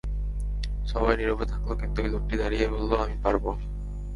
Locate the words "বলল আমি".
2.67-3.15